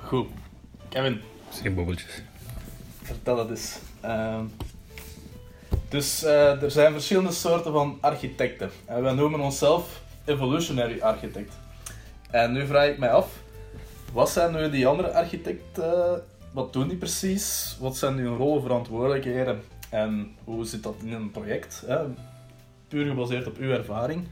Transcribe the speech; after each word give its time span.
Goed. 0.00 0.26
Kevin, 0.88 1.20
Geen 1.50 1.74
bobbeltjes. 1.74 2.22
vertel 3.02 3.38
het 3.38 3.50
eens. 3.50 3.78
Ehm, 4.00 4.44
dus 5.88 6.22
eh, 6.22 6.62
er 6.62 6.70
zijn 6.70 6.92
verschillende 6.92 7.32
soorten 7.32 7.72
van 7.72 7.98
architecten. 8.00 8.70
En 8.84 9.02
wij 9.02 9.12
noemen 9.12 9.40
onszelf 9.40 10.02
evolutionary 10.24 11.00
architect. 11.00 11.54
En 12.30 12.52
nu 12.52 12.66
vraag 12.66 12.88
ik 12.88 12.98
mij 12.98 13.10
af, 13.10 13.28
wat 14.12 14.30
zijn 14.30 14.52
nu 14.52 14.70
die 14.70 14.86
andere 14.86 15.12
architecten? 15.12 16.22
wat 16.52 16.72
doen 16.72 16.88
die 16.88 16.96
precies? 16.96 17.76
Wat 17.80 17.96
zijn 17.96 18.18
hun 18.18 18.36
rollen, 18.36 18.62
verantwoordelijkheden? 18.62 19.62
En 19.90 20.36
hoe 20.44 20.64
zit 20.64 20.82
dat 20.82 20.94
in 21.04 21.12
een 21.12 21.30
project? 21.30 21.82
Hè? 21.86 21.98
Puur 22.88 23.06
gebaseerd 23.06 23.46
op 23.46 23.56
uw 23.56 23.70
ervaring. 23.70 24.28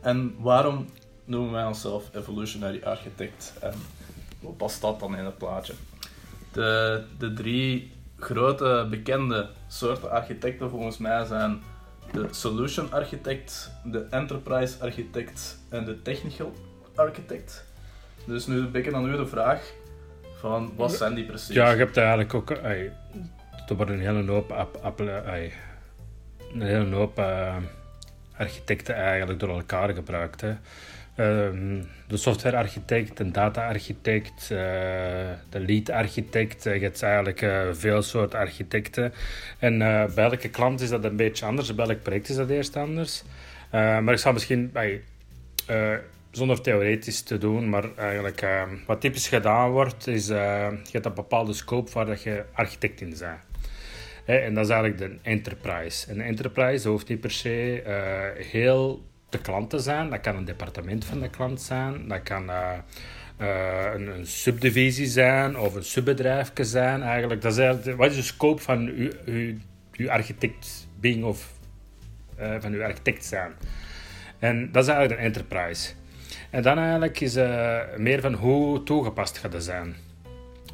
En 0.00 0.34
waarom 0.38 0.86
noemen 1.24 1.52
wij 1.52 1.64
onszelf 1.64 2.14
evolutionary 2.14 2.80
architect? 2.84 3.54
En 3.60 3.74
hoe 4.40 4.52
past 4.52 4.80
dat 4.80 5.00
dan 5.00 5.16
in 5.16 5.24
het 5.24 5.38
plaatje? 5.38 5.72
De, 6.52 7.04
de 7.18 7.32
drie 7.32 7.92
grote 8.18 8.86
bekende 8.90 9.48
soorten 9.68 10.10
architecten 10.10 10.70
volgens 10.70 10.98
mij 10.98 11.24
zijn 11.24 11.62
de 12.12 12.26
solution 12.30 12.92
architect, 12.92 13.70
de 13.84 14.06
enterprise 14.10 14.80
architect 14.80 15.58
en 15.68 15.84
de 15.84 16.02
technical 16.02 16.54
architect. 16.94 17.64
Dus 18.26 18.46
nu 18.46 18.56
een 18.58 18.70
beetje 18.70 18.94
aan 18.94 19.08
u 19.08 19.16
de 19.16 19.26
vraag 19.26 19.72
van 20.40 20.72
wat 20.76 20.92
zijn 20.92 21.14
die 21.14 21.24
precies? 21.24 21.54
Ja, 21.54 21.70
je 21.70 21.76
hebt 21.76 21.96
eigenlijk 21.96 22.34
ook... 22.34 22.50
Ay, 22.62 22.92
er 23.68 23.76
worden 23.76 23.94
een 23.94 24.16
hele 24.16 24.30
hoop, 24.30 24.52
ay, 25.26 25.52
een 26.52 26.62
hele 26.62 26.94
hoop 26.94 27.18
eh, 27.18 27.56
architecten 28.36 28.94
eigenlijk 28.94 29.40
door 29.40 29.48
elkaar 29.48 29.94
gebruikt. 29.94 30.40
Hè. 30.40 30.54
Ehm, 31.16 31.82
de 32.08 32.16
softwarearchitect, 32.16 33.20
een 33.20 33.32
data-architect, 33.32 34.42
eh, 34.42 34.48
de 35.50 35.60
lead-architect. 35.60 36.66
eh, 36.66 36.74
je 36.74 36.80
hebt 36.80 37.02
eigenlijk 37.02 37.42
eh, 37.42 37.60
veel 37.72 38.02
soorten 38.02 38.38
architecten. 38.38 39.12
En 39.58 39.78
bij 40.14 40.24
elke 40.24 40.48
klant 40.48 40.80
is 40.80 40.88
dat 40.88 41.04
een 41.04 41.16
beetje 41.16 41.46
anders. 41.46 41.74
Bij 41.74 41.86
elk 41.86 42.02
project 42.02 42.28
is 42.28 42.36
dat 42.36 42.50
eerst 42.50 42.76
anders. 42.76 43.22
Maar 43.70 44.12
ik 44.12 44.18
zal 44.18 44.32
misschien... 44.32 44.72
zonder 46.30 46.60
theoretisch 46.60 47.22
te 47.22 47.38
doen, 47.38 47.68
maar 47.68 47.96
eigenlijk 47.96 48.42
eh, 48.42 48.62
wat 48.86 49.00
typisch 49.00 49.28
gedaan 49.28 49.70
wordt, 49.70 50.06
is 50.06 50.26
je 50.26 50.78
hebt 50.92 51.06
een 51.06 51.14
bepaalde 51.14 51.52
scope 51.52 51.90
waar 51.92 52.06
dat 52.06 52.22
je 52.22 52.44
architect 52.52 53.00
in 53.00 53.14
bent. 53.18 53.38
En 54.24 54.54
dat 54.54 54.64
is 54.64 54.70
eigenlijk 54.70 55.00
de 55.00 55.18
enterprise. 55.30 56.10
En 56.10 56.16
de 56.16 56.22
enterprise 56.22 56.88
hoeft 56.88 57.08
niet 57.08 57.20
per 57.20 57.30
se 57.30 57.82
heel 58.50 59.02
de 59.34 59.40
klant 59.40 59.70
te 59.70 59.78
zijn. 59.78 60.10
Dat 60.10 60.20
kan 60.20 60.36
een 60.36 60.44
departement 60.44 61.04
van 61.04 61.20
de 61.20 61.28
klant 61.28 61.60
zijn. 61.60 62.08
Dat 62.08 62.22
kan 62.22 62.50
eh, 62.50 62.72
eh, 63.36 63.94
een, 63.94 64.06
een 64.06 64.26
subdivisie 64.26 65.06
zijn 65.06 65.58
of 65.58 65.74
een 65.74 65.84
subbedrijfje 65.84 66.64
zijn. 66.64 67.02
Eigenlijk, 67.02 67.42
dat 67.42 67.52
is 67.52 67.58
eigenlijk, 67.58 67.98
wat 67.98 68.10
is 68.10 68.16
de 68.16 68.22
scope 68.22 68.62
van 68.62 68.86
uw, 68.86 69.10
uw, 69.24 69.54
uw 69.92 70.10
architect 70.10 70.88
being 71.00 71.24
of 71.24 71.52
eh, 72.36 72.54
van 72.60 72.72
uw 72.72 72.82
architect 72.82 73.24
zijn? 73.24 73.52
En 74.38 74.72
dat 74.72 74.82
is 74.82 74.88
eigenlijk 74.88 75.20
een 75.20 75.26
enterprise. 75.26 75.92
En 76.50 76.62
dan 76.62 76.78
eigenlijk 76.78 77.20
is 77.20 77.34
meer 77.96 78.20
van 78.20 78.34
hoe 78.34 78.82
toegepast 78.82 79.38
gaat 79.38 79.52
dat 79.52 79.64
zijn. 79.64 79.94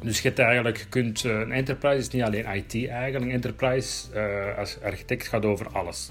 Dus 0.03 0.21
je, 0.21 0.27
hebt 0.27 0.39
eigenlijk, 0.39 0.77
je 0.77 0.85
kunt, 0.85 1.23
uh, 1.23 1.39
een 1.39 1.51
enterprise 1.51 1.97
is 1.97 2.09
niet 2.09 2.23
alleen 2.23 2.45
IT 2.55 2.87
eigenlijk. 2.87 3.25
Een 3.25 3.31
enterprise 3.31 4.07
uh, 4.15 4.57
als 4.57 4.77
architect 4.83 5.27
gaat 5.27 5.45
over 5.45 5.67
alles. 5.71 6.09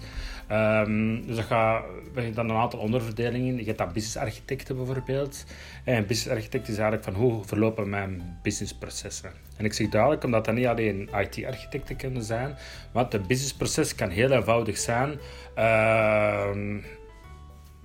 Um, 0.52 1.26
dus 1.26 1.36
dat 1.36 1.44
gaat, 1.44 1.84
we 1.84 2.20
hebben 2.20 2.34
dan 2.34 2.50
een 2.50 2.56
aantal 2.56 2.78
onderverdelingen. 2.78 3.56
Je 3.56 3.64
hebt 3.64 3.78
dat 3.78 3.92
business 3.92 4.16
architecten 4.16 4.76
bijvoorbeeld. 4.76 5.44
En 5.84 6.06
business 6.06 6.36
architect 6.36 6.68
is 6.68 6.74
eigenlijk 6.74 7.04
van 7.04 7.14
hoe 7.14 7.44
verlopen 7.44 7.88
mijn 7.88 8.38
businessprocessen. 8.42 9.30
En 9.56 9.64
ik 9.64 9.72
zeg 9.72 9.88
duidelijk 9.88 10.24
omdat 10.24 10.44
dat 10.44 10.54
niet 10.54 10.66
alleen 10.66 11.08
IT-architecten 11.18 11.96
kunnen 11.96 12.22
zijn, 12.22 12.56
want 12.92 13.14
een 13.14 13.26
businessproces 13.26 13.94
kan 13.94 14.08
heel 14.08 14.30
eenvoudig 14.30 14.78
zijn. 14.78 15.18
Uh, 15.58 16.50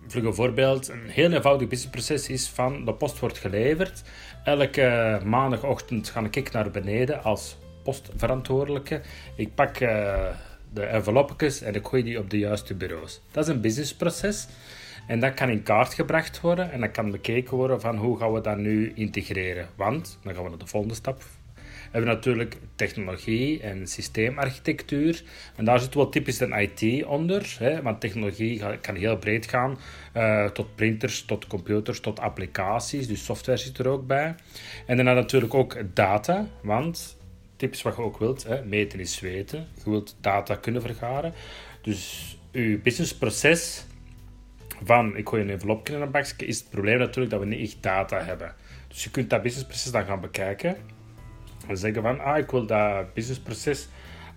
vlug 0.08 0.36
voorbeeld. 0.36 0.88
Een 0.88 1.10
heel 1.10 1.32
eenvoudig 1.32 1.68
businessproces 1.68 2.30
is 2.30 2.48
van 2.48 2.86
de 2.86 2.94
post 2.94 3.20
wordt 3.20 3.38
geleverd. 3.38 4.04
Elke 4.46 5.20
maandagochtend 5.24 6.10
ga 6.10 6.28
ik 6.32 6.52
naar 6.52 6.72
beneden 6.72 7.24
als 7.24 7.58
postverantwoordelijke. 7.84 9.02
Ik 9.36 9.56
pak 9.56 9.80
uh, 9.80 10.28
de 10.74 10.86
envelopjes 10.86 11.62
en 11.62 11.76
ik 11.76 11.88
gooi 11.88 12.04
die 12.04 12.20
op 12.20 12.30
de 12.30 12.38
juiste 12.38 12.74
bureaus. 12.74 13.22
Dat 13.32 13.48
is 13.48 13.54
een 13.54 13.62
businessproces. 13.62 14.48
En 15.08 15.20
dat 15.20 15.34
kan 15.34 15.50
in 15.50 15.64
kaart 15.64 15.94
gebracht 15.94 16.42
worden 16.42 16.72
en 16.72 16.82
dat 16.82 16.92
kan 16.92 17.12
bekeken 17.12 17.58
worden 17.58 17.82
van 17.82 17.98
hoe 17.98 18.18
gaan 18.18 18.34
we 18.34 18.42
dat 18.42 18.58
nu 18.58 18.92
integreren. 18.96 19.68
Want, 19.76 20.20
dan 20.24 20.34
gaan 20.34 20.44
we 20.44 20.50
naar 20.50 20.58
de 20.58 20.68
volgende 20.68 20.96
stap 20.96 21.24
we 21.96 22.02
hebben 22.02 22.20
natuurlijk 22.20 22.58
technologie 22.76 23.62
en 23.62 23.88
systeemarchitectuur. 23.88 25.24
En 25.56 25.66
daar 25.66 25.80
zit 25.80 25.94
wel 25.94 26.10
typisch 26.10 26.40
een 26.40 26.60
IT 26.60 27.06
onder. 27.06 27.56
Hè, 27.60 27.82
want 27.82 28.00
technologie 28.02 28.62
kan 28.82 28.96
heel 28.96 29.18
breed 29.18 29.48
gaan. 29.48 29.78
Uh, 30.14 30.46
tot 30.46 30.76
printers, 30.76 31.26
tot 31.26 31.48
computers, 31.48 32.00
tot 32.00 32.20
applicaties. 32.20 33.08
Dus 33.08 33.26
software 33.26 33.58
zit 33.58 33.78
er 33.78 33.88
ook 33.88 34.08
bij. 34.08 34.36
En 34.86 34.98
dan 34.98 35.06
natuurlijk 35.06 35.54
ook 35.54 35.78
data. 35.94 36.48
Want 36.62 37.18
typisch 37.56 37.82
wat 37.82 37.96
je 37.96 38.02
ook 38.02 38.18
wilt, 38.18 38.44
hè, 38.44 38.66
meten 38.66 39.00
is 39.00 39.20
weten. 39.20 39.68
Je 39.84 39.90
wilt 39.90 40.16
data 40.22 40.56
kunnen 40.56 40.82
vergaren. 40.82 41.34
Dus 41.82 42.38
je 42.52 42.80
businessproces 42.84 43.86
van 44.84 45.18
ik 45.18 45.30
gooi 45.30 45.42
een 45.42 45.50
envelopje 45.50 45.94
in 45.94 46.02
een 46.02 46.12
bakje, 46.12 46.46
is 46.46 46.60
het 46.60 46.70
probleem 46.70 46.98
natuurlijk 46.98 47.30
dat 47.30 47.40
we 47.40 47.46
niet 47.46 47.70
echt 47.70 47.84
data 47.84 48.24
hebben. 48.24 48.56
Dus 48.88 49.04
je 49.04 49.12
kunt 49.12 49.30
dat 49.30 49.42
businessproces 49.42 49.92
dan 49.92 50.06
gaan 50.06 50.22
bekijken 50.22 50.76
en 50.76 50.95
zeggen 51.74 52.02
van, 52.02 52.20
ah, 52.20 52.38
ik 52.38 52.52
wil 52.52 52.66
dat 52.66 53.14
businessproces 53.14 53.88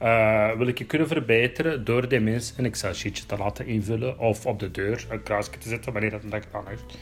uh, 0.03 0.53
wil 0.53 0.67
ik 0.67 0.79
je 0.79 0.85
kunnen 0.85 1.09
verbeteren 1.09 1.85
door 1.85 2.09
de 2.09 2.21
mensen 2.21 2.59
een 2.59 2.65
Excel-sheetje 2.65 3.27
te 3.27 3.37
laten 3.37 3.67
invullen 3.67 4.19
of 4.19 4.47
op 4.47 4.59
de 4.59 4.71
deur 4.71 5.07
een 5.11 5.23
kruisje 5.23 5.51
te 5.59 5.69
zetten 5.69 5.93
wanneer 5.93 6.11
dat 6.11 6.23
een 6.23 6.31
dag 6.31 6.43
aan 6.53 6.65
heeft. 6.69 6.99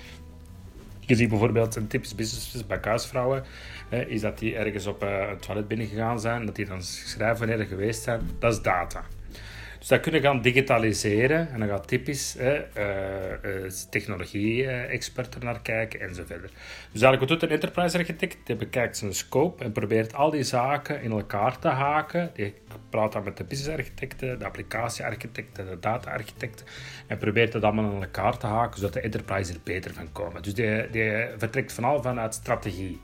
Je 1.00 1.14
ziet 1.14 1.28
bijvoorbeeld 1.28 1.76
een 1.76 1.86
typisch 1.86 2.14
businessproces 2.14 2.66
bij 2.66 2.78
huisvrouwen, 2.82 3.44
eh, 3.88 4.08
is 4.08 4.20
dat 4.20 4.38
die 4.38 4.56
ergens 4.56 4.86
op 4.86 5.02
uh, 5.02 5.28
een 5.30 5.38
toilet 5.38 5.68
binnengegaan 5.68 6.20
zijn, 6.20 6.46
dat 6.46 6.56
die 6.56 6.66
dan 6.66 6.82
schrijven 6.82 7.38
wanneer 7.38 7.60
er 7.60 7.66
geweest 7.66 8.02
zijn. 8.02 8.20
Dat 8.38 8.52
is 8.52 8.62
data. 8.62 9.04
Dus 9.78 9.88
dat 9.88 10.00
kunnen 10.00 10.20
gaan 10.20 10.40
digitaliseren 10.40 11.50
en 11.52 11.58
dan 11.58 11.68
gaat 11.68 11.88
typisch 11.88 12.36
eh, 12.36 12.52
uh, 12.52 13.68
technologie-expert 13.90 15.34
er 15.34 15.44
naar 15.44 15.62
kijken 15.62 16.00
en 16.00 16.14
zo 16.14 16.22
verder. 16.26 16.50
Dus 16.92 17.02
eigenlijk 17.02 17.28
doet 17.28 17.42
een 17.42 17.54
enterprise 17.54 17.98
architect? 17.98 18.36
Die 18.44 18.56
bekijkt 18.56 18.96
zijn 18.96 19.14
scope 19.14 19.64
en 19.64 19.72
probeert 19.72 20.14
al 20.14 20.30
die 20.30 20.42
zaken 20.42 21.02
in 21.02 21.10
elkaar 21.10 21.58
te 21.58 21.68
haken. 21.68 22.30
Die 22.34 22.54
praat 22.90 23.12
dan 23.12 23.24
met 23.24 23.36
de 23.36 23.44
business 23.44 23.76
architecten, 23.76 24.38
de 24.38 24.44
applicatie-architecten, 24.44 25.66
de 25.66 25.78
data-architecten 25.80 26.66
en 27.06 27.18
probeert 27.18 27.52
dat 27.52 27.62
allemaal 27.62 27.92
in 27.92 28.02
elkaar 28.02 28.38
te 28.38 28.46
haken 28.46 28.78
zodat 28.78 28.92
de 28.92 29.00
enterprise 29.00 29.52
er 29.52 29.60
beter 29.64 29.94
van 29.94 30.12
komt. 30.12 30.44
Dus 30.44 30.54
die, 30.54 30.90
die 30.90 31.12
vertrekt 31.36 31.72
vooral 31.72 32.02
vanuit 32.02 32.34
strategie. 32.34 33.00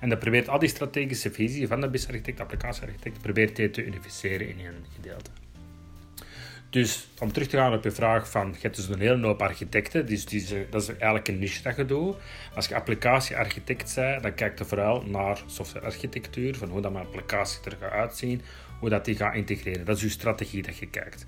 En 0.00 0.08
dat 0.08 0.18
probeert 0.18 0.48
al 0.48 0.58
die 0.58 0.68
strategische 0.68 1.30
visie 1.30 1.66
van 1.66 1.80
de 1.80 1.88
business 1.88 2.12
architect, 2.18 2.40
applicatie-architect, 2.40 3.20
probeert 3.20 3.56
die 3.56 3.70
te 3.70 3.84
unificeren 3.84 4.48
in 4.48 4.58
een 4.58 4.84
gedeelte. 4.94 5.30
Dus 6.70 7.08
om 7.18 7.32
terug 7.32 7.48
te 7.48 7.56
gaan 7.56 7.72
op 7.72 7.84
je 7.84 7.90
vraag 7.90 8.30
van, 8.30 8.48
je 8.52 8.58
hebt 8.60 8.76
dus 8.76 8.88
een 8.88 9.00
hele 9.00 9.26
hoop 9.26 9.42
architecten, 9.42 10.06
dus 10.06 10.24
die, 10.24 10.66
dat 10.70 10.82
is 10.82 10.88
eigenlijk 10.88 11.28
een 11.28 11.38
niche 11.38 11.62
dat 11.62 11.76
je 11.76 11.84
doet. 11.84 12.16
Als 12.54 12.66
je 12.66 12.74
applicatie-architect 12.74 13.94
bent, 13.94 14.22
dan 14.22 14.34
kijk 14.34 14.58
je 14.58 14.64
vooral 14.64 15.02
naar 15.02 15.42
software-architectuur, 15.46 16.54
van 16.54 16.68
hoe 16.68 16.80
dat 16.80 16.92
mijn 16.92 17.04
applicatie 17.04 17.60
er 17.64 17.76
gaat 17.80 17.90
uitzien, 17.90 18.42
hoe 18.78 18.88
dat 18.88 19.04
die 19.04 19.16
gaat 19.16 19.34
integreren. 19.34 19.84
Dat 19.84 19.96
is 19.96 20.02
je 20.02 20.08
strategie 20.08 20.62
dat 20.62 20.76
je 20.76 20.86
kijkt. 20.86 21.26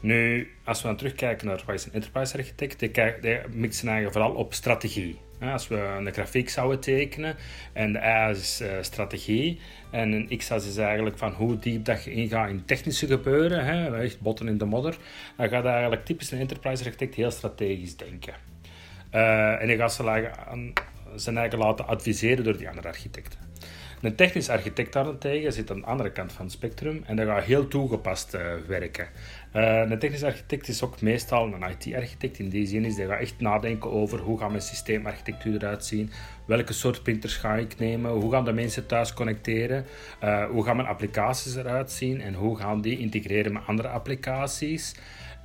Nu, 0.00 0.50
als 0.64 0.82
we 0.82 0.88
dan 0.88 0.96
terugkijken 0.96 1.46
naar 1.46 1.62
wat 1.66 1.74
is 1.74 1.84
een 1.84 1.92
enterprise-architect, 1.92 2.78
die, 2.78 2.90
die 3.20 3.38
mixen 3.50 3.88
eigenlijk 3.88 4.16
vooral 4.16 4.34
op 4.34 4.54
strategie. 4.54 5.18
Als 5.40 5.68
we 5.68 5.76
een 5.76 6.12
grafiek 6.12 6.48
zouden 6.48 6.80
tekenen 6.80 7.36
en 7.72 7.92
de 7.92 7.98
Y 7.98 8.30
is 8.30 8.60
uh, 8.60 8.68
strategie 8.80 9.60
en 9.90 10.12
een 10.12 10.36
x-as 10.38 10.66
is 10.66 10.76
eigenlijk 10.76 11.18
van 11.18 11.32
hoe 11.32 11.58
diep 11.58 11.84
dat 11.84 12.04
je 12.04 12.12
ingaat 12.12 12.48
in 12.48 12.64
technische 12.64 13.06
gebeuren, 13.06 13.64
hè, 13.64 14.02
echt 14.02 14.20
botten 14.20 14.48
in 14.48 14.58
de 14.58 14.64
modder, 14.64 14.96
dan 15.36 15.48
gaat 15.48 15.64
eigenlijk 15.64 16.04
typisch 16.04 16.30
een 16.30 16.38
enterprise 16.38 16.84
architect 16.84 17.14
heel 17.14 17.30
strategisch 17.30 17.96
denken. 17.96 18.34
Uh, 19.14 19.62
en 19.62 19.68
hij 19.68 19.76
gaat 19.76 19.92
ze 19.92 20.30
zijn 21.14 21.38
eigen 21.38 21.58
laten 21.58 21.86
adviseren 21.86 22.44
door 22.44 22.56
die 22.56 22.68
andere 22.68 22.88
architecten. 22.88 23.38
Een 24.00 24.14
technisch 24.14 24.48
architect 24.48 24.92
daarentegen 24.92 25.52
zit 25.52 25.70
aan 25.70 25.80
de 25.80 25.86
andere 25.86 26.12
kant 26.12 26.32
van 26.32 26.44
het 26.44 26.54
spectrum 26.54 27.02
en 27.06 27.16
dat 27.16 27.26
gaat 27.26 27.42
heel 27.42 27.68
toegepast 27.68 28.34
uh, 28.34 28.40
werken. 28.66 29.08
Uh, 29.56 29.90
een 29.90 29.98
technisch 29.98 30.24
architect 30.24 30.68
is 30.68 30.82
ook 30.82 31.00
meestal 31.00 31.46
een 31.46 31.70
IT-architect. 31.70 32.38
In 32.38 32.48
die 32.48 32.66
zin 32.66 32.84
is 32.84 32.96
hij 32.96 33.06
gaat 33.06 33.20
echt 33.20 33.40
nadenken 33.40 33.90
over 33.90 34.18
hoe 34.18 34.38
gaat 34.38 34.50
mijn 34.50 34.62
systeemarchitectuur 34.62 35.54
eruit 35.54 35.84
zien, 35.84 36.10
welke 36.44 36.72
soort 36.72 37.02
printers 37.02 37.36
ga 37.36 37.54
ik 37.54 37.78
nemen, 37.78 38.10
hoe 38.10 38.30
gaan 38.30 38.44
de 38.44 38.52
mensen 38.52 38.86
thuis 38.86 39.14
connecteren, 39.14 39.84
uh, 40.24 40.44
hoe 40.44 40.64
gaan 40.64 40.76
mijn 40.76 40.88
applicaties 40.88 41.54
eruit 41.54 41.90
zien 41.90 42.20
en 42.20 42.34
hoe 42.34 42.56
gaan 42.56 42.80
die 42.80 42.98
integreren 42.98 43.52
met 43.52 43.62
andere 43.66 43.88
applicaties. 43.88 44.94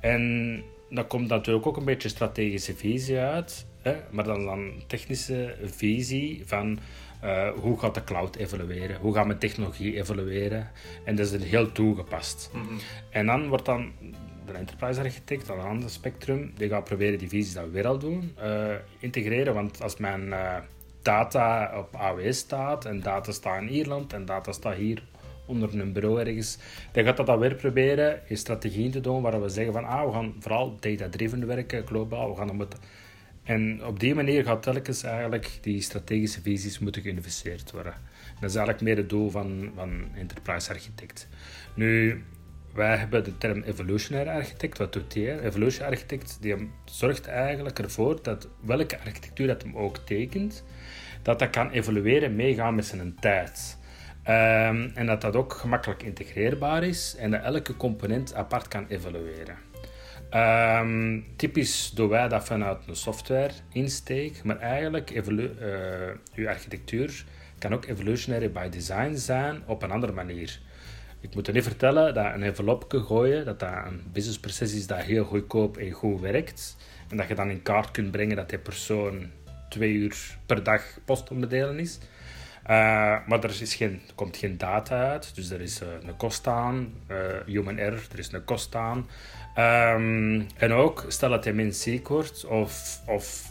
En 0.00 0.62
daar 0.90 1.04
komt 1.04 1.28
natuurlijk 1.28 1.66
ook 1.66 1.76
een 1.76 1.84
beetje 1.84 2.08
strategische 2.08 2.74
visie 2.74 3.18
uit. 3.18 3.66
hè, 3.82 3.94
maar 4.10 4.24
dan 4.24 4.44
dan 4.44 4.72
technische 4.86 5.56
visie 5.62 6.42
van 6.46 6.78
uh, 7.24 7.48
hoe 7.60 7.78
gaat 7.78 7.94
de 7.94 8.04
cloud 8.04 8.36
evolueren, 8.36 8.96
hoe 9.00 9.14
gaat 9.14 9.26
mijn 9.26 9.38
technologie 9.38 9.96
evolueren. 9.96 10.70
En 11.04 11.16
dat 11.16 11.26
is 11.26 11.32
er 11.32 11.40
heel 11.40 11.72
toegepast. 11.72 12.50
Mhm. 12.52 12.64
En 13.10 13.26
dan 13.26 13.48
wordt 13.48 13.64
dan 13.64 13.92
de 14.46 14.52
enterprise 14.52 15.00
architect 15.00 15.50
aan 15.50 15.58
een 15.58 15.64
ander 15.64 15.90
spectrum, 15.90 16.52
die 16.56 16.68
gaat 16.68 16.84
proberen 16.84 17.18
die 17.18 17.28
visies 17.28 17.54
dat 17.54 17.64
we 17.64 17.70
weer 17.70 17.86
al 17.86 17.98
doen, 17.98 18.34
uh, 18.42 18.74
integreren. 18.98 19.54
Want 19.54 19.82
als 19.82 19.96
mijn 19.96 20.26
uh, 20.26 20.56
data 21.02 21.78
op 21.78 21.96
AWS 21.96 22.38
staat 22.38 22.84
en 22.84 23.00
data 23.00 23.32
staat 23.32 23.60
in 23.60 23.68
Ierland 23.68 24.12
en 24.12 24.24
data 24.24 24.52
staat 24.52 24.74
hier 24.74 25.02
onder 25.46 25.80
een 25.80 25.92
bureau 25.92 26.20
ergens, 26.20 26.58
dan 26.92 27.04
gaat 27.04 27.16
dat 27.16 27.26
dan 27.26 27.38
weer 27.38 27.54
proberen 27.54 28.20
in 28.26 28.36
strategieën 28.36 28.90
te 28.90 29.00
doen 29.00 29.22
waar 29.22 29.42
we 29.42 29.48
zeggen 29.48 29.72
van 29.72 29.84
ah, 29.84 30.06
we 30.06 30.12
gaan 30.12 30.34
vooral 30.40 30.76
data-driven 30.80 31.46
werken, 31.46 31.86
globaal, 31.86 32.30
we 32.30 32.36
gaan 32.36 32.46
dan 32.46 32.56
met... 32.56 32.76
En 33.46 33.84
op 33.84 34.00
die 34.00 34.14
manier 34.14 34.44
gaat 34.44 34.62
telkens 34.62 35.02
eigenlijk 35.02 35.58
die 35.60 35.80
strategische 35.80 36.40
visies 36.40 36.78
moeten 36.78 37.02
geïnvesteerd 37.02 37.70
worden. 37.70 37.94
Dat 38.40 38.50
is 38.50 38.56
eigenlijk 38.56 38.84
meer 38.84 38.96
het 38.96 39.08
doel 39.08 39.30
van, 39.30 39.70
van 39.74 40.14
enterprise 40.14 40.70
architect. 40.70 41.28
Nu, 41.74 42.22
wij 42.74 42.96
hebben 42.96 43.24
de 43.24 43.38
term 43.38 43.62
evolutionary 43.62 44.28
architect. 44.28 44.78
Wat 44.78 44.92
doet 44.92 45.12
die? 45.12 45.42
Evolutionary 45.42 45.94
architect 45.94 46.38
die 46.40 46.70
zorgt 46.84 47.26
eigenlijk 47.26 47.78
ervoor 47.78 48.22
dat 48.22 48.48
welke 48.60 48.98
architectuur 48.98 49.46
dat 49.46 49.62
hem 49.62 49.76
ook 49.76 49.98
tekent, 49.98 50.64
dat 51.22 51.38
dat 51.38 51.50
kan 51.50 51.70
evolueren, 51.70 52.36
meegaan 52.36 52.74
met 52.74 52.86
zijn 52.86 53.14
tijd. 53.20 53.78
Um, 54.28 54.90
en 54.94 55.06
dat 55.06 55.20
dat 55.20 55.36
ook 55.36 55.52
gemakkelijk 55.52 56.02
integreerbaar 56.02 56.82
is 56.82 57.16
en 57.18 57.30
dat 57.30 57.42
elke 57.42 57.76
component 57.76 58.34
apart 58.34 58.68
kan 58.68 58.86
evolueren. 58.88 59.56
Um, 60.34 61.24
typisch 61.36 61.90
doen 61.94 62.08
wij 62.08 62.28
dat 62.28 62.44
vanuit 62.44 62.78
een 62.86 62.96
software 62.96 63.52
insteek, 63.72 64.44
maar 64.44 64.58
eigenlijk 64.58 65.10
uh, 65.10 65.24
uw 66.34 66.48
architectuur 66.48 67.24
kan 67.58 67.74
ook 67.74 67.86
evolutionary 67.86 68.52
by 68.52 68.68
design 68.68 69.14
zijn 69.14 69.62
op 69.66 69.82
een 69.82 69.90
andere 69.90 70.12
manier. 70.12 70.60
Ik 71.20 71.34
moet 71.34 71.46
je 71.46 71.52
niet 71.52 71.62
vertellen 71.62 72.14
dat 72.14 72.34
een 72.34 72.42
envelopje 72.42 73.00
gooien, 73.00 73.44
dat 73.44 73.60
dat 73.60 73.86
een 73.86 74.02
businessproces 74.12 74.74
is 74.74 74.86
dat 74.86 75.02
heel 75.02 75.24
goedkoop 75.24 75.76
en 75.76 75.90
goed 75.90 76.20
werkt. 76.20 76.76
En 77.08 77.16
dat 77.16 77.28
je 77.28 77.34
dan 77.34 77.50
in 77.50 77.62
kaart 77.62 77.90
kunt 77.90 78.10
brengen 78.10 78.36
dat 78.36 78.48
die 78.48 78.58
persoon 78.58 79.30
twee 79.68 79.92
uur 79.92 80.36
per 80.46 80.62
dag 80.62 80.82
postonbedelen 81.04 81.78
is. 81.78 81.98
Uh, 82.62 82.68
maar 83.26 83.44
er, 83.44 83.60
is 83.60 83.74
geen, 83.74 84.00
er 84.06 84.14
komt 84.14 84.36
geen 84.36 84.58
data 84.58 85.10
uit, 85.10 85.34
dus 85.34 85.50
er 85.50 85.60
is 85.60 85.82
uh, 85.82 85.88
een 86.02 86.16
kost 86.16 86.46
aan, 86.46 86.94
human 87.46 87.78
error, 87.78 88.06
er 88.12 88.18
is 88.18 88.32
een 88.32 88.44
kost 88.44 88.74
aan. 88.74 89.06
Um, 89.58 90.46
en 90.56 90.72
ook, 90.72 91.04
stel 91.08 91.30
dat 91.30 91.44
hij 91.44 91.52
min 91.52 91.74
ziek 91.74 92.08
wordt 92.08 92.44
of, 92.44 93.00
of, 93.06 93.46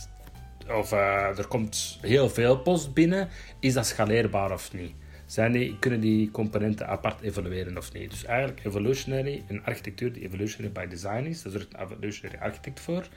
of 0.68 0.92
er 0.92 1.48
komt 1.48 1.98
heel 2.02 2.30
veel 2.30 2.58
post 2.58 2.94
binnen, 2.94 3.30
is 3.60 3.74
dat 3.74 3.86
schaleerbaar 3.86 4.52
of 4.52 4.74
niet? 4.74 4.94
Zijn 5.26 5.52
die, 5.52 5.80
kunnen 5.80 6.00
die 6.00 6.32
componenten 6.32 6.88
apart 6.88 7.22
evolueren 7.22 7.78
of 7.78 7.94
niet? 7.94 8.10
Dus 8.10 8.26
eigenlijk 8.26 8.66
evolutionary, 8.66 9.44
een 9.48 9.64
architectuur 9.64 10.14
die 10.14 10.24
evolutionary 10.24 10.74
by 10.74 10.88
design 10.88 11.24
is, 11.24 11.42
daar 11.42 11.52
zorgt 11.52 11.74
een 11.74 11.80
evolutionary 11.80 12.40
architect 12.42 12.80
voor. 12.80 13.08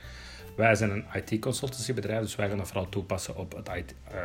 Wij 0.55 0.75
zijn 0.75 0.89
een 0.89 1.05
IT-consultancybedrijf, 1.13 2.21
dus 2.21 2.35
wij 2.35 2.47
gaan 2.47 2.57
dat 2.57 2.67
vooral 2.67 2.89
toepassen 2.89 3.35
op 3.35 3.55
het 3.55 3.69
IT, 3.75 3.95
uh, 4.11 4.17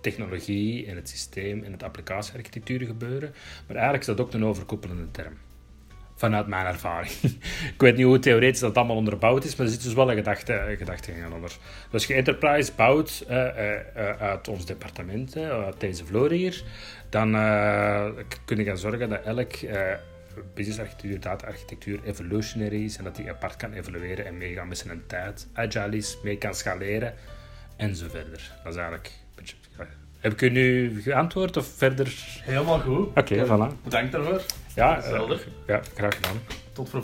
technologie 0.00 0.86
en 0.86 0.96
het 0.96 1.08
systeem 1.08 1.62
en 1.62 1.72
het 1.72 1.82
applicatiearchitectuur 1.82 2.80
gebeuren. 2.80 3.34
Maar 3.66 3.76
eigenlijk 3.76 4.00
is 4.08 4.16
dat 4.16 4.20
ook 4.20 4.32
een 4.32 4.44
overkoepelende 4.44 5.10
term. 5.10 5.34
Vanuit 6.14 6.46
mijn 6.46 6.66
ervaring. 6.66 7.12
ik 7.74 7.80
weet 7.80 7.96
niet 7.96 8.06
hoe 8.06 8.18
theoretisch 8.18 8.60
dat 8.60 8.76
allemaal 8.76 8.96
onderbouwd 8.96 9.44
is, 9.44 9.56
maar 9.56 9.66
er 9.66 9.72
zit 9.72 9.82
dus 9.82 9.94
wel 9.94 10.10
een 10.10 10.16
gedachte, 10.16 10.74
gedachtegang 10.78 11.32
onder. 11.32 11.48
Dus 11.48 11.58
als 11.92 12.06
je 12.06 12.14
enterprise 12.14 12.72
bouwt 12.76 13.24
uh, 13.30 13.36
uh, 13.36 14.20
uit 14.20 14.48
ons 14.48 14.66
departement, 14.66 15.36
uit 15.36 15.80
deze 15.80 16.04
vloer 16.04 16.30
hier, 16.30 16.62
dan 17.08 17.30
kun 18.44 18.56
je 18.56 18.64
gaan 18.64 18.78
zorgen 18.78 19.08
dat 19.08 19.22
elk 19.24 19.52
business-architectuur, 20.54 21.20
data-architectuur 21.20 22.00
evolutionary 22.04 22.84
is 22.84 22.96
en 22.96 23.04
dat 23.04 23.16
die 23.16 23.30
apart 23.30 23.56
kan 23.56 23.72
evolueren 23.72 24.26
en 24.26 24.38
meegaan 24.38 24.68
met 24.68 24.78
zijn 24.78 25.02
tijd, 25.06 25.48
agile 25.52 25.96
is, 25.96 26.18
mee 26.22 26.38
kan 26.38 26.54
scaleren 26.54 27.14
en 27.76 27.96
zo 27.96 28.06
verder. 28.08 28.50
Dat 28.64 28.72
is 28.72 28.78
eigenlijk 28.78 29.10
heb 30.22 30.32
ik 30.32 30.40
u 30.40 30.50
nu 30.50 31.00
geantwoord 31.02 31.56
of 31.56 31.66
verder? 31.66 32.14
Helemaal 32.42 32.80
goed. 32.80 33.06
Oké, 33.06 33.18
okay, 33.18 33.44
voilà. 33.46 33.82
Bedankt 33.82 34.12
daarvoor. 34.12 34.42
Ja, 34.74 34.98
uh, 35.12 35.38
ja, 35.66 35.80
graag 35.94 36.14
gedaan. 36.14 36.40
Tot 36.72 36.88
vervolgens. 36.88 37.00